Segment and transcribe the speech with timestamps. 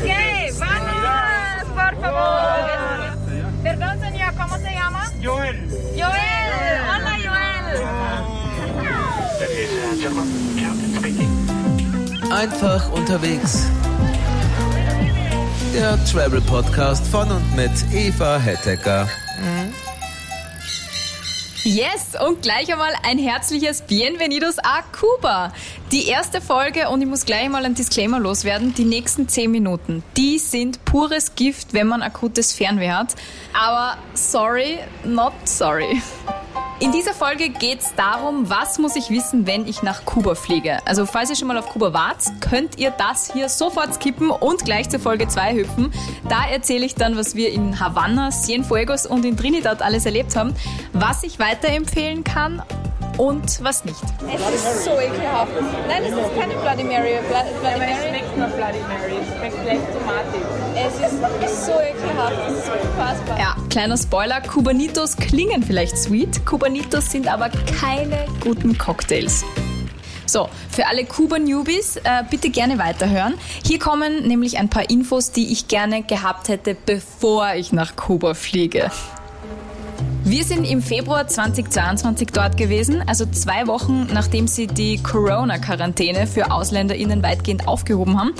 [0.00, 0.10] Ok,
[0.60, 3.18] vamos, por favor.
[3.64, 5.10] Perdón, señor, ¿cómo se llama?
[5.22, 5.68] Joel.
[5.96, 6.82] Joel.
[6.88, 7.82] Hola, Joel.
[12.30, 13.64] Einfach unterwegs.
[15.74, 19.08] Der Travel Podcast von und mit Eva Hettecker.
[21.64, 25.52] Yes, und gleich einmal ein herzliches Bienvenidos a Cuba.
[25.90, 30.04] Die erste Folge, und ich muss gleich mal ein Disclaimer loswerden, die nächsten 10 Minuten,
[30.16, 33.16] die sind pures Gift, wenn man akutes Fernweh hat.
[33.52, 36.00] Aber sorry, not sorry.
[36.80, 40.78] In dieser Folge geht es darum, was muss ich wissen, wenn ich nach Kuba fliege.
[40.86, 44.64] Also falls ihr schon mal auf Kuba wart, könnt ihr das hier sofort skippen und
[44.64, 45.92] gleich zur Folge 2 hüpfen.
[46.28, 50.54] Da erzähle ich dann, was wir in Havanna, Cienfuegos und in Trinidad alles erlebt haben,
[50.92, 52.62] was ich weiterempfehlen kann
[53.16, 54.00] und was nicht.
[54.32, 55.50] Es ist so ekelhaft.
[55.88, 57.18] Nein, es ist keine Bloody Mary.
[57.28, 57.92] Bloody, Bloody Mary.
[57.92, 59.16] Es schmeckt nach Bloody Mary.
[59.20, 60.57] Es schmeckt gleich tomatig.
[60.74, 60.94] Es
[61.50, 63.38] ist so ekelhaft, es ist unfassbar.
[63.38, 69.44] Ja, kleiner Spoiler, Cubanitos klingen vielleicht sweet, Cubanitos sind aber keine guten Cocktails.
[70.26, 73.34] So, für alle Kuba-Newbies, äh, bitte gerne weiterhören.
[73.64, 78.34] Hier kommen nämlich ein paar Infos, die ich gerne gehabt hätte, bevor ich nach Kuba
[78.34, 78.90] fliege.
[80.24, 86.50] Wir sind im Februar 2022 dort gewesen, also zwei Wochen nachdem sie die Corona-Quarantäne für
[86.50, 88.34] AusländerInnen weitgehend aufgehoben haben.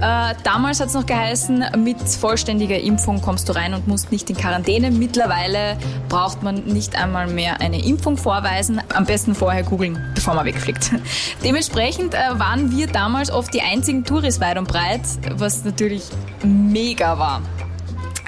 [0.00, 4.30] Äh, damals hat es noch geheißen, mit vollständiger Impfung kommst du rein und musst nicht
[4.30, 4.90] in Quarantäne.
[4.90, 5.76] Mittlerweile
[6.08, 8.80] braucht man nicht einmal mehr eine Impfung vorweisen.
[8.94, 10.92] Am besten vorher googeln, bevor man wegfliegt.
[11.44, 16.04] Dementsprechend äh, waren wir damals oft die einzigen Touris weit und breit, was natürlich
[16.44, 17.42] mega war.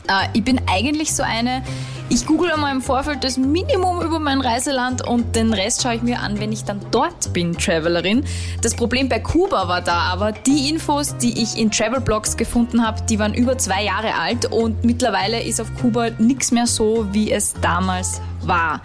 [0.08, 1.62] Äh, ich bin eigentlich so eine,
[2.10, 6.02] ich google einmal im Vorfeld das Minimum über mein Reiseland und den Rest schaue ich
[6.02, 8.24] mir an, wenn ich dann dort bin, Travelerin.
[8.60, 13.02] Das Problem bei Kuba war da aber, die Infos, die ich in Travel-Blogs gefunden habe,
[13.08, 17.32] die waren über zwei Jahre alt und mittlerweile ist auf Kuba nichts mehr so, wie
[17.32, 18.82] es damals war.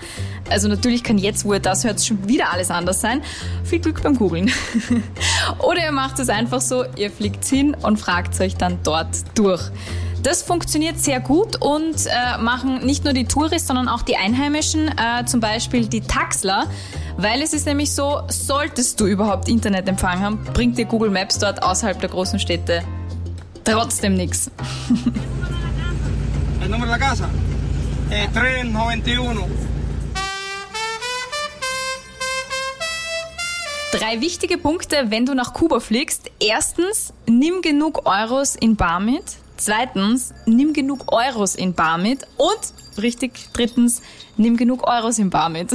[0.50, 3.22] Also natürlich kann jetzt, wo ihr das hört, schon wieder alles anders sein.
[3.64, 4.52] Viel Glück beim Googlen.
[5.60, 9.62] Oder ihr macht es einfach so, ihr fliegt hin und fragt euch dann dort durch.
[10.24, 14.90] Das funktioniert sehr gut und äh, machen nicht nur die Touristen, sondern auch die Einheimischen,
[14.90, 16.66] äh, zum Beispiel die Taxler.
[17.16, 21.64] Weil es ist nämlich so, solltest du überhaupt Internetempfang haben, bringt dir Google Maps dort
[21.64, 22.84] außerhalb der großen Städte
[23.64, 24.52] trotzdem nichts.
[26.62, 27.30] El número de la casa.
[28.12, 29.48] Eh, 391.
[33.94, 36.30] Drei wichtige Punkte, wenn du nach Kuba fliegst.
[36.40, 39.24] Erstens, nimm genug Euros in Bar mit.
[39.60, 42.26] Zweitens, nimm genug Euros in Bar mit.
[42.38, 44.02] Und, richtig, drittens,
[44.38, 45.72] nimm genug Euros in Bar mit.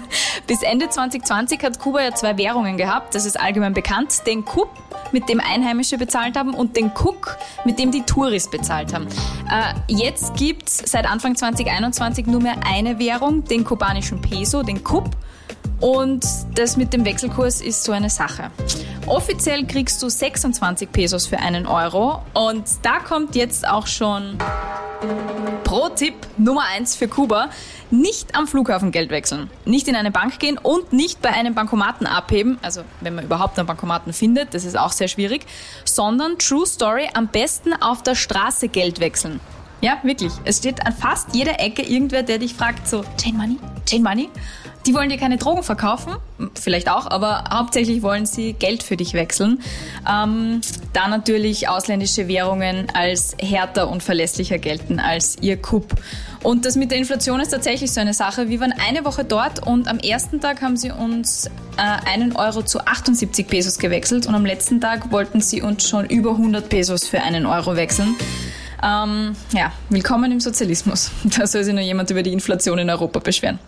[0.48, 3.14] Bis Ende 2020 hat Kuba ja zwei Währungen gehabt.
[3.14, 4.26] Das ist allgemein bekannt.
[4.26, 4.70] Den Kup,
[5.12, 9.06] mit dem Einheimische bezahlt haben, und den Cook, mit dem die Touris bezahlt haben.
[9.48, 15.10] Äh, jetzt gibt's seit Anfang 2021 nur mehr eine Währung, den kubanischen Peso, den Kup.
[15.80, 16.24] Und
[16.54, 18.50] das mit dem Wechselkurs ist so eine Sache.
[19.06, 22.22] Offiziell kriegst du 26 Pesos für einen Euro.
[22.34, 24.36] Und da kommt jetzt auch schon
[25.62, 27.50] Pro-Tipp Nummer 1 für Kuba.
[27.90, 29.48] Nicht am Flughafen Geld wechseln.
[29.64, 32.58] Nicht in eine Bank gehen und nicht bei einem Bankomaten abheben.
[32.60, 35.46] Also, wenn man überhaupt einen Bankomaten findet, das ist auch sehr schwierig.
[35.84, 39.40] Sondern, True Story, am besten auf der Straße Geld wechseln.
[39.80, 40.32] Ja, wirklich.
[40.44, 43.58] Es steht an fast jeder Ecke irgendwer, der dich fragt so, Chain Money?
[43.86, 44.28] Chain Money?
[44.86, 46.14] Die wollen dir keine Drogen verkaufen,
[46.54, 49.60] vielleicht auch, aber hauptsächlich wollen sie Geld für dich wechseln.
[50.10, 50.60] Ähm,
[50.92, 55.84] da natürlich ausländische Währungen als härter und verlässlicher gelten als ihr Coup.
[56.42, 58.48] Und das mit der Inflation ist tatsächlich so eine Sache.
[58.48, 61.46] Wir waren eine Woche dort und am ersten Tag haben sie uns
[61.76, 66.06] äh, einen Euro zu 78 Pesos gewechselt und am letzten Tag wollten sie uns schon
[66.06, 68.14] über 100 Pesos für einen Euro wechseln.
[68.82, 71.10] Ähm, ja, willkommen im Sozialismus.
[71.36, 73.58] Da soll sich nur jemand über die Inflation in Europa beschweren.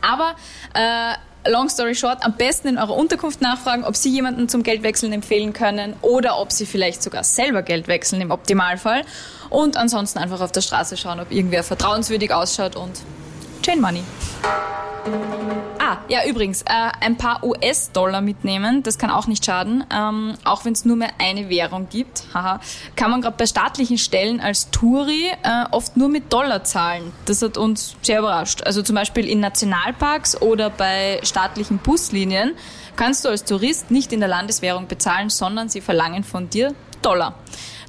[0.00, 0.34] Aber
[0.74, 1.14] äh,
[1.50, 5.52] long story short, am besten in eurer Unterkunft nachfragen, ob Sie jemanden zum Geldwechseln empfehlen
[5.52, 9.02] können oder ob Sie vielleicht sogar selber Geld wechseln im Optimalfall.
[9.50, 13.00] Und ansonsten einfach auf der Straße schauen, ob irgendwer vertrauenswürdig ausschaut und
[13.62, 14.02] Chain Money.
[15.78, 16.66] Ah, ja, übrigens, äh,
[17.00, 19.84] ein paar US-Dollar mitnehmen, das kann auch nicht schaden.
[19.94, 22.60] Ähm, auch wenn es nur mehr eine Währung gibt, haha,
[22.94, 27.12] kann man gerade bei staatlichen Stellen als Touri äh, oft nur mit Dollar zahlen.
[27.24, 28.62] Das hat uns sehr überrascht.
[28.64, 32.52] Also zum Beispiel in Nationalparks oder bei staatlichen Buslinien
[32.96, 37.34] kannst du als Tourist nicht in der Landeswährung bezahlen, sondern sie verlangen von dir Dollar.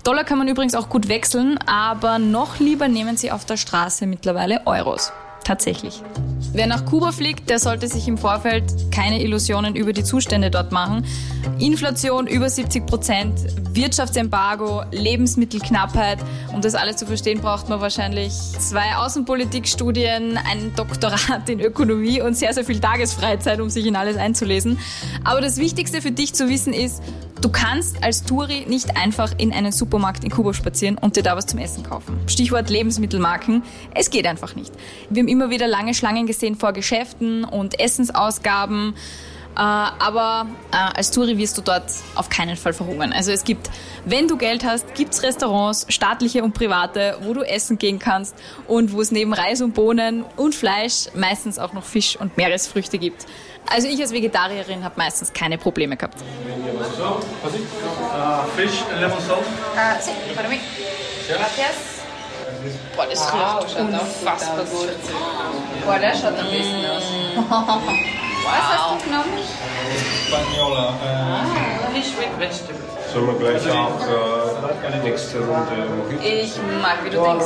[0.04, 4.06] Dollar kann man übrigens auch gut wechseln, aber noch lieber nehmen sie auf der Straße
[4.06, 5.12] mittlerweile Euros.
[5.44, 6.02] Tatsächlich.
[6.52, 10.72] Wer nach Kuba fliegt, der sollte sich im Vorfeld keine Illusionen über die Zustände dort
[10.72, 11.06] machen.
[11.60, 13.40] Inflation über 70 Prozent,
[13.76, 16.18] Wirtschaftsembargo, Lebensmittelknappheit.
[16.52, 22.36] Um das alles zu verstehen, braucht man wahrscheinlich zwei Außenpolitikstudien, ein Doktorat in Ökonomie und
[22.36, 24.80] sehr, sehr viel Tagesfreizeit, um sich in alles einzulesen.
[25.24, 27.04] Aber das Wichtigste für dich zu wissen ist,
[27.42, 31.38] Du kannst als Touri nicht einfach in einen Supermarkt in Kuba spazieren und dir da
[31.38, 32.20] was zum Essen kaufen.
[32.28, 33.64] Stichwort Lebensmittelmarken.
[33.96, 34.74] Es geht einfach nicht.
[35.10, 38.94] Wir haben immer wieder lange Schlangen gesehen vor Geschäften und Essensausgaben.
[39.56, 41.84] Äh, aber äh, als Touri wirst du dort
[42.16, 43.12] auf keinen Fall verhungern.
[43.12, 43.70] Also es gibt,
[44.06, 48.36] wenn du Geld hast, gibt's Restaurants, staatliche und private, wo du essen gehen kannst
[48.68, 52.98] und wo es neben Reis und Bohnen und Fleisch meistens auch noch Fisch und Meeresfrüchte
[52.98, 53.26] gibt.
[53.70, 56.20] Also ich als Vegetarierin habe meistens keine Probleme gehabt.
[58.10, 59.44] Uh, fish and lemon salt.
[59.76, 60.58] Ah, sí, para mí.
[61.28, 62.00] Gracias.
[62.96, 64.90] Boah, das riecht unfassbar gut.
[65.86, 67.04] Boah, der schaut am besten aus.
[68.44, 69.40] Was hast du genommen?
[70.28, 70.90] Spagnola.
[70.90, 72.90] Uh, Fish with vegetables.
[73.12, 76.24] Sollen wir gleich auch äh, nächste Runde Mojito?
[76.24, 77.46] Ich mag, wie du denkst.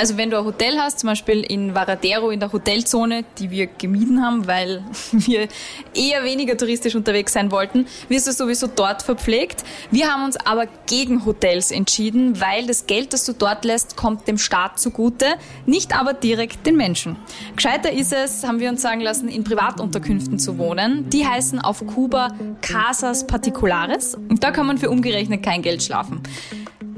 [0.00, 3.66] Also wenn du ein Hotel hast, zum Beispiel in Varadero in der Hotelzone, die wir
[3.66, 4.82] gemieden haben, weil
[5.12, 5.46] wir
[5.94, 9.62] eher weniger touristisch unterwegs sein wollten, wirst du sowieso dort verpflegt.
[9.90, 14.26] Wir haben uns aber gegen Hotels entschieden, weil das Geld, das du dort lässt, kommt
[14.26, 15.26] dem Staat zugute,
[15.66, 17.16] nicht aber direkt den Menschen.
[17.54, 21.10] Gescheiter ist es, haben wir uns sagen lassen, in Privatunterkünften zu wohnen.
[21.10, 22.32] Die heißen auf Kuba
[22.62, 26.22] Casas Particulares und da kann man für umgerechnet kein Geld schlafen.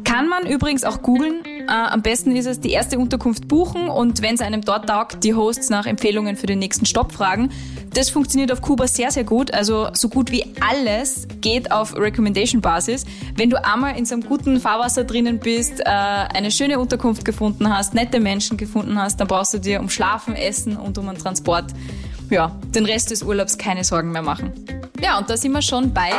[0.04, 1.42] Kann man übrigens auch googeln.
[1.68, 5.22] Äh, am besten ist es, die erste Unterkunft buchen und wenn es einem dort taugt,
[5.24, 7.50] die Hosts nach Empfehlungen für den nächsten Stopp fragen.
[7.94, 9.52] Das funktioniert auf Kuba sehr, sehr gut.
[9.52, 13.04] Also so gut wie alles geht auf Recommendation-Basis.
[13.36, 17.68] Wenn du einmal in so einem guten Fahrwasser drinnen bist, äh, eine schöne Unterkunft gefunden
[17.68, 21.18] hast, nette Menschen gefunden hast, dann brauchst du dir um Schlafen, Essen und um einen
[21.18, 21.66] Transport,
[22.30, 24.52] ja, den Rest des Urlaubs keine Sorgen mehr machen.
[25.02, 26.10] Ja, und da sind wir schon bei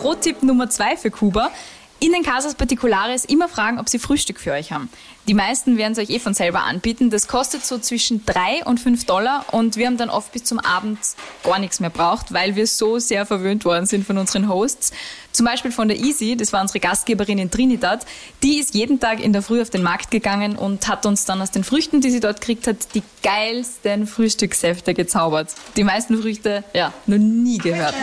[0.00, 1.50] Pro-Tipp Nummer zwei für Kuba.
[1.98, 4.90] In den Casas Particulares immer fragen, ob sie Frühstück für euch haben.
[5.28, 7.08] Die meisten werden es euch eh von selber anbieten.
[7.08, 10.58] Das kostet so zwischen drei und fünf Dollar und wir haben dann oft bis zum
[10.58, 10.98] Abend
[11.42, 14.92] gar nichts mehr braucht, weil wir so sehr verwöhnt worden sind von unseren Hosts.
[15.32, 18.06] Zum Beispiel von der Easy, das war unsere Gastgeberin in Trinidad.
[18.42, 21.42] Die ist jeden Tag in der Früh auf den Markt gegangen und hat uns dann
[21.42, 25.48] aus den Früchten, die sie dort gekriegt hat, die geilsten Frühstückssäfte gezaubert.
[25.76, 27.94] Die meisten Früchte, ja, noch nie gehört.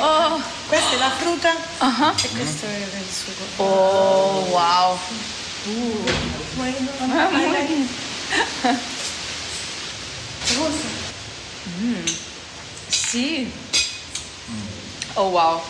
[0.00, 0.40] Oh.
[2.32, 3.42] Questa sapere del sugo.
[3.58, 4.94] Oh, wow.
[5.66, 5.98] Uh,
[6.56, 6.90] bueno.
[11.80, 12.04] Mm.
[12.88, 13.52] Sí.
[15.16, 15.60] Oh, wow.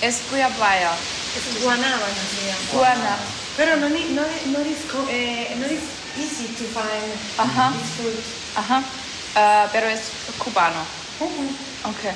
[0.00, 0.92] Es guayabaya.
[1.36, 2.58] Es guanábana, se llama.
[2.72, 3.16] Guanábana.
[3.56, 5.86] Pero no, no, no, riesco, eh, no riesco
[6.16, 7.72] easy to find Aha.
[7.72, 8.18] this food.
[8.56, 8.78] Ajá.
[8.78, 8.82] Uh,
[9.38, 10.00] eh, pero es
[10.38, 10.80] cubano.
[11.20, 11.50] Uh -huh.
[11.90, 12.14] Okay.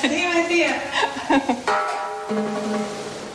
[0.00, 0.08] Sí,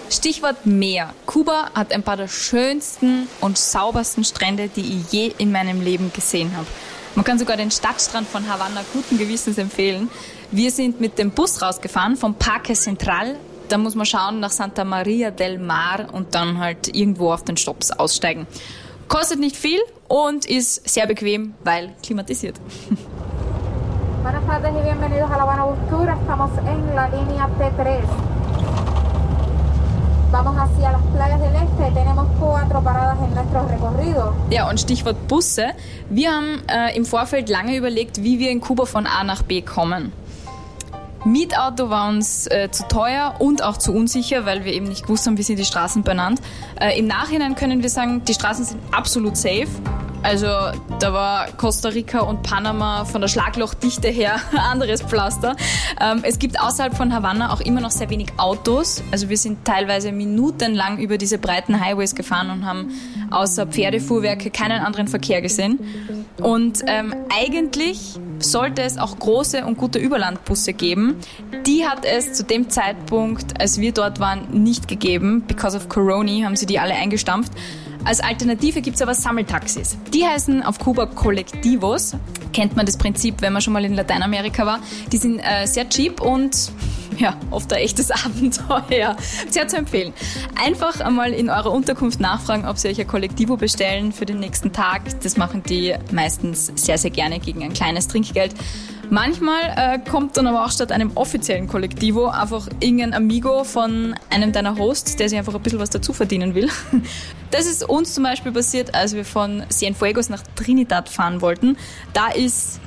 [0.09, 1.13] Stichwort Meer.
[1.25, 6.11] Kuba hat ein paar der schönsten und saubersten Strände, die ich je in meinem Leben
[6.13, 6.67] gesehen habe.
[7.15, 10.09] Man kann sogar den Stadtstrand von Havanna guten Gewissens empfehlen.
[10.51, 13.35] Wir sind mit dem Bus rausgefahren vom Parque Central.
[13.69, 17.57] Da muss man schauen nach Santa Maria del Mar und dann halt irgendwo auf den
[17.57, 18.45] Stops aussteigen.
[19.07, 22.59] Kostet nicht viel und ist sehr bequem, weil klimatisiert.
[24.21, 26.07] Buenas tardes y bienvenidos a La Habana Bus Tour.
[26.07, 28.32] Estamos en la línea T3.
[30.33, 31.91] Vamos hacia las playas del este.
[31.93, 34.33] Tenemos cuatro paradas en nuestro recorrido.
[34.49, 35.75] Ja, und Stichwort Busse.
[36.09, 39.61] Wir haben äh, im Vorfeld lange überlegt, wie wir in Kuba von A nach B
[39.61, 40.11] kommen.
[41.23, 45.27] Mietauto war uns äh, zu teuer und auch zu unsicher, weil wir eben nicht gewusst
[45.27, 46.41] haben, wie sind die Straßen benannt.
[46.81, 49.67] Äh, Im Nachhinein können wir sagen, die Straßen sind absolut safe.
[50.23, 50.47] Also
[50.99, 54.37] da war Costa Rica und Panama von der Schlaglochdichte her
[54.71, 55.55] anderes Pflaster.
[55.99, 59.03] Ähm, es gibt außerhalb von Havanna auch immer noch sehr wenig Autos.
[59.11, 62.91] Also wir sind teilweise minutenlang über diese breiten Highways gefahren und haben
[63.31, 65.79] außer Pferdefuhrwerke keinen anderen Verkehr gesehen.
[66.41, 71.15] Und ähm, eigentlich sollte es auch große und gute Überlandbusse geben.
[71.65, 75.43] Die hat es zu dem Zeitpunkt, als wir dort waren, nicht gegeben.
[75.47, 77.51] Because of Corona haben sie die alle eingestampft.
[78.05, 79.97] Als Alternative gibt es aber Sammeltaxis.
[80.13, 82.15] Die heißen auf Kuba Collectivos.
[82.51, 84.79] Kennt man das Prinzip, wenn man schon mal in Lateinamerika war.
[85.11, 86.71] Die sind äh, sehr cheap und
[87.17, 89.15] ja, oft ein echtes Abenteuer.
[89.49, 90.13] Sehr zu empfehlen.
[90.61, 94.73] Einfach einmal in eurer Unterkunft nachfragen, ob sie euch ein Kollektivo bestellen für den nächsten
[94.73, 95.03] Tag.
[95.21, 98.53] Das machen die meistens sehr, sehr gerne gegen ein kleines Trinkgeld.
[99.09, 104.51] Manchmal äh, kommt dann aber auch statt einem offiziellen Kollektivo einfach irgendein Amigo von einem
[104.51, 106.69] deiner Hosts, der sich einfach ein bisschen was dazu verdienen will.
[107.53, 111.77] Das ist uns zum Beispiel passiert, als wir von Cienfuegos nach Trinidad fahren wollten.
[112.11, 112.79] Da ist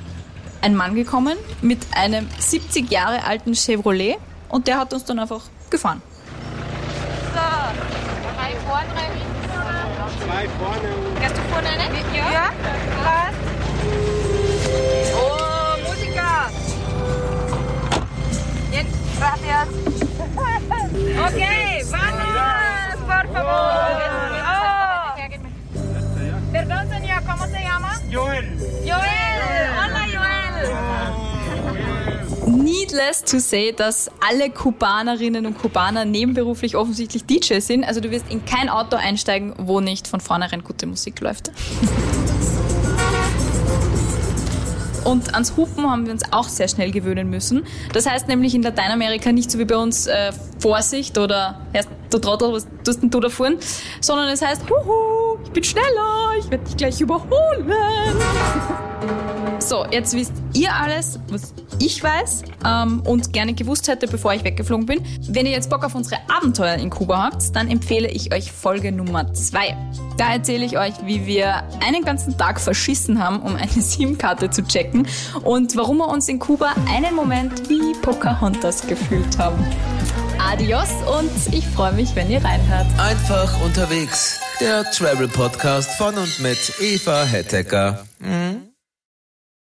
[0.59, 4.17] ein Mann gekommen mit einem 70 Jahre alten Chevrolet
[4.49, 6.01] und der hat uns dann einfach gefahren.
[7.33, 9.37] So, drei vorne, drei hinten?
[10.25, 10.89] Zwei vorne
[11.21, 11.91] Gehst du vorne rein?
[12.13, 12.29] Ja.
[12.29, 12.51] ja.
[13.05, 13.37] Passt.
[15.15, 16.51] Oh, Musiker.
[18.73, 19.67] Jetzt, gracias.
[20.97, 24.16] Okay, vamos, por favor.
[28.09, 28.45] Joel.
[28.85, 29.01] Joel.
[29.75, 30.23] Hola, Joel.
[32.63, 37.83] Needless to say, dass alle Kubanerinnen und Kubaner nebenberuflich offensichtlich DJ sind.
[37.83, 41.51] Also du wirst in kein Auto einsteigen, wo nicht von vornherein gute Musik läuft.
[45.03, 47.65] Und ans Hupen haben wir uns auch sehr schnell gewöhnen müssen.
[47.93, 52.19] Das heißt nämlich in Lateinamerika nicht so wie bei uns äh, Vorsicht oder erst du
[52.19, 53.57] Trottel, was tust denn du da vorn?
[54.01, 57.73] Sondern es heißt, huhu, ich bin schneller, ich werde dich gleich überholen.
[59.59, 64.43] So, jetzt wisst ihr alles, was ich weiß ähm, und gerne gewusst hätte, bevor ich
[64.43, 65.03] weggeflogen bin.
[65.27, 68.91] Wenn ihr jetzt Bock auf unsere Abenteuer in Kuba habt, dann empfehle ich euch Folge
[68.91, 69.75] Nummer 2.
[70.17, 74.63] Da erzähle ich euch, wie wir einen ganzen Tag verschissen haben, um eine SIM-Karte zu
[74.63, 75.07] checken
[75.43, 79.63] und warum wir uns in Kuba einen Moment wie Pocahontas gefühlt haben.
[80.39, 80.89] Adios
[81.19, 82.87] und ich freue mich, wenn ihr reinhört.
[82.99, 84.39] Einfach unterwegs.
[84.59, 88.03] Der Travel Podcast von und mit Eva Hettecker.
[88.19, 88.46] Mm.